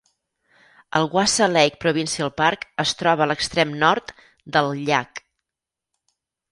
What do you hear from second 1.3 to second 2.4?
Lake Provincial